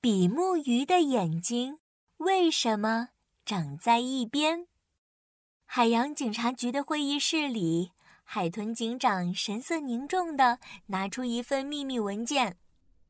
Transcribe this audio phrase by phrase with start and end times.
[0.00, 1.78] 比目鱼的眼睛
[2.18, 3.08] 为什么
[3.44, 4.66] 长在一边？
[5.64, 7.90] 海洋警察局的会议室里，
[8.22, 12.58] 海豚警长神色凝重地拿出一份秘密文件。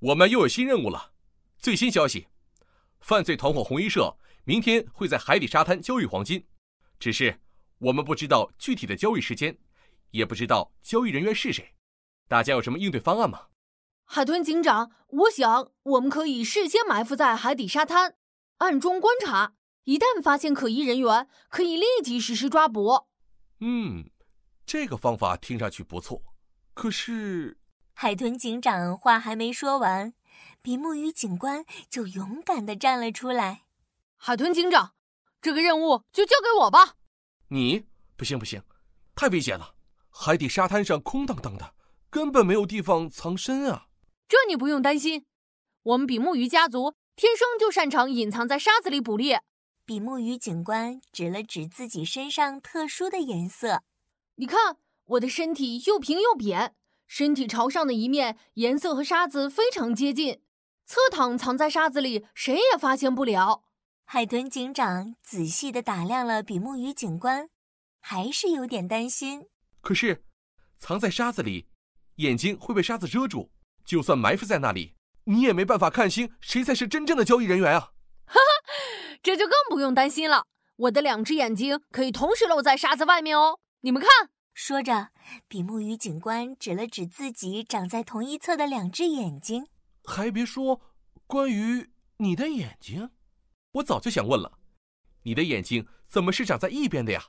[0.00, 1.12] 我们又有新任务了。
[1.58, 2.28] 最新消息：
[3.00, 6.46] 犯罪团伙红衣社明天会在海底沙滩交易黄金，
[6.98, 7.40] 只是
[7.78, 9.56] 我们不知道具体的交易时间，
[10.10, 11.74] 也不知道交易人员是谁。
[12.28, 13.46] 大家有什么应对方案吗？
[14.04, 18.16] 海豚警长，我想我们可以事先埋伏在海底沙滩，
[18.58, 23.06] 暗中观察，一旦发现可疑人员，可以立即实施抓捕。
[23.60, 24.10] 嗯，
[24.66, 26.22] 这个方法听上去不错。
[26.74, 27.58] 可是，
[27.94, 30.14] 海豚警长话还没说完。
[30.60, 33.62] 比目鱼警官就勇敢地站了出来。
[34.16, 34.92] 海豚警长，
[35.40, 36.96] 这个任务就交给我吧。
[37.48, 38.62] 你不行不行，
[39.14, 39.74] 太危险了！
[40.10, 41.74] 海底沙滩上空荡荡的，
[42.10, 43.88] 根本没有地方藏身啊。
[44.32, 45.26] 这你不用担心，
[45.82, 49.42] 我们比目鱼家族天生就擅长隐藏在沙子里捕猎。
[49.84, 53.82] 比目鱼警官指了指自己身上特殊的颜色，
[54.36, 56.74] 你看，我的身体又平又扁，
[57.06, 60.40] 身体朝上的一面颜色和沙子非常接近。
[60.86, 63.64] 侧躺藏在沙子里，谁也发现不了。
[64.06, 67.50] 海豚警长仔细地打量了比目鱼警官，
[68.00, 69.48] 还是有点担心。
[69.82, 70.24] 可是，
[70.78, 71.68] 藏在沙子里，
[72.14, 73.50] 眼睛会被沙子遮住，
[73.84, 74.94] 就算埋伏在那里，
[75.24, 77.92] 你也没办法看清谁才是真正的交易人员啊！
[78.24, 80.46] 哈哈，这就更不用担心了。
[80.76, 83.58] 我的两只眼睛可以同时露在沙子外面哦。
[83.82, 85.10] 你们看，说着，
[85.48, 89.66] 比目鱼警官指了指自己长在同一侧的两只眼睛。
[90.04, 90.80] 还别说，
[91.26, 93.10] 关于你的眼睛，
[93.72, 94.58] 我早就想问了，
[95.22, 97.26] 你的眼睛怎么是长在一边的呀？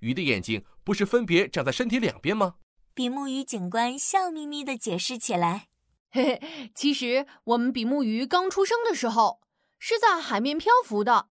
[0.00, 2.56] 鱼的眼睛不是分别长在身体两边吗？
[2.94, 5.66] 比目鱼警官笑眯眯地解释起来
[6.12, 9.40] ：“嘿嘿，其实我们比目鱼刚出生的时候
[9.80, 11.26] 是在海面漂浮的，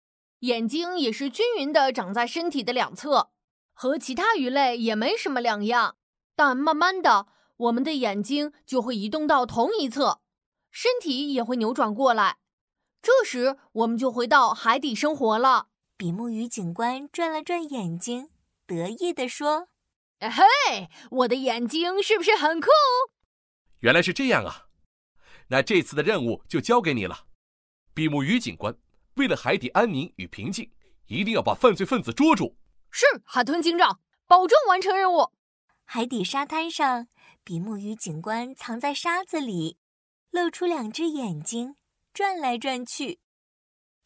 [0.41, 3.31] 眼睛也是均匀地长在身体的两侧，
[3.73, 5.97] 和其他鱼类也没什么两样。
[6.37, 7.27] 但慢慢的，
[7.57, 10.21] 我们的眼睛就会移动到同一侧。”
[10.71, 12.37] 身体也会扭转过来，
[13.03, 15.69] 这时我们就回到海底生活了。
[15.97, 18.29] 比目鱼警官转了转眼睛，
[18.65, 19.69] 得意地说
[20.21, 22.69] ：“嘿，我的眼睛是不是很酷？”
[23.81, 24.67] 原来是这样啊！
[25.49, 27.27] 那这次的任务就交给你了，
[27.95, 28.77] 比目鱼警官。
[29.15, 30.71] 为了海底安宁与平静，
[31.07, 32.57] 一定要把犯罪分子捉住。
[32.91, 35.33] 是海豚警长，保证完成任务。
[35.85, 37.09] 海底沙滩上，
[37.43, 39.79] 比目鱼警官藏在沙子里。
[40.31, 41.77] 露出两只眼睛，
[42.13, 43.21] 转来转去。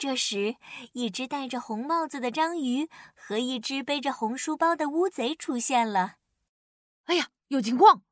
[0.02, 0.56] 这时，
[0.94, 6.16] 一只戴着红帽子的章鱼和一只背着红书包的乌贼出现了。
[7.04, 8.02] 哎呀，有情况！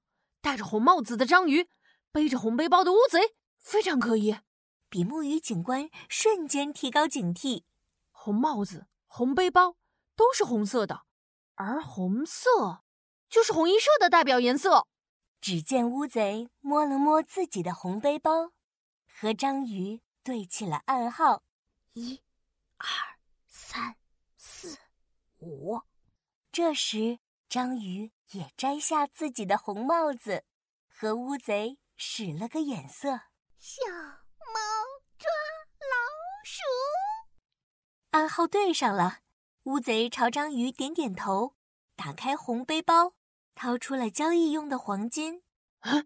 [0.41, 1.69] 戴着红帽子的章鱼，
[2.13, 4.37] 背着红背包的乌贼，非常可疑。
[4.89, 7.65] 比目鱼警官瞬间提高警惕。
[8.13, 9.75] 红帽子、红背包
[10.15, 11.03] 都是红色的，
[11.57, 12.85] 而红色
[13.29, 14.87] 就是红衣社的代表颜色。
[15.41, 18.53] 只见乌贼摸了摸自己的红背包，
[19.09, 21.43] 和章鱼对起了暗号：
[22.01, 22.23] 一、
[22.79, 22.87] 二、
[23.47, 23.95] 三、
[24.39, 24.79] 四、
[25.41, 25.83] 五。
[26.51, 30.47] 这时，章鱼也摘下自己的红帽子，
[30.89, 33.11] 和乌贼使了个眼色：
[33.59, 34.61] 小猫
[35.19, 35.31] 抓
[35.79, 35.95] 老
[36.43, 36.63] 鼠。
[38.13, 39.19] 暗号对上了，
[39.65, 41.55] 乌贼朝章鱼点点头，
[41.97, 43.13] 打开红背包。
[43.55, 45.43] 掏出了交易用的黄金，
[45.81, 46.05] 啊，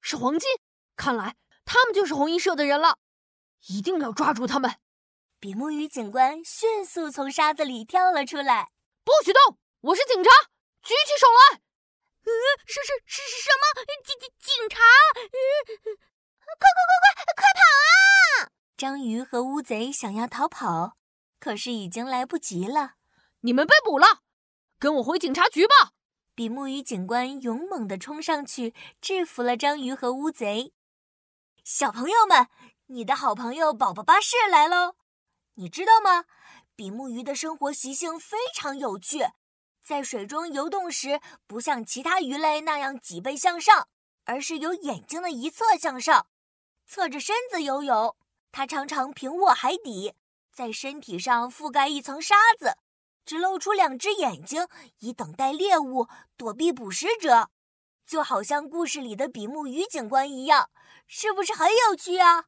[0.00, 0.48] 是黄金！
[0.94, 1.34] 看来
[1.64, 3.00] 他们就是红衣社的人了，
[3.66, 4.78] 一定要抓住他们！
[5.44, 8.70] 比目鱼警官迅速从沙子里跳了出来，
[9.04, 9.58] 不许动！
[9.82, 10.30] 我是警察，
[10.82, 11.60] 举起手来！
[12.24, 12.32] 呃，
[12.64, 13.84] 是是是是什么？
[14.02, 14.80] 警警警察？
[15.14, 15.28] 呃，
[16.58, 17.60] 快快快快快跑
[18.40, 18.52] 啊！
[18.78, 20.96] 章鱼和乌贼想要逃跑，
[21.38, 22.94] 可是已经来不及了。
[23.40, 24.22] 你们被捕了，
[24.78, 25.92] 跟我回警察局吧！
[26.34, 30.72] 比目鱼警官勇猛地冲上去，制服了章鱼和乌贼。
[31.62, 32.48] 小朋友们，
[32.86, 34.96] 你的好朋友宝宝巴士来喽！
[35.56, 36.24] 你知道吗？
[36.76, 39.24] 比目鱼的生活习性非常有趣，
[39.84, 43.88] 在水中游动时，不像其他鱼类那样脊背向上，
[44.24, 46.26] 而是由眼睛的一侧向上，
[46.86, 48.16] 侧着身子游泳。
[48.50, 50.14] 它常常平卧海底，
[50.52, 52.76] 在身体上覆盖一层沙子。
[53.24, 54.68] 只露出两只眼睛，
[54.98, 57.50] 以等待猎物，躲避捕食者，
[58.06, 60.68] 就好像故事里的比目鱼警官一样，
[61.06, 62.46] 是不是很有趣啊？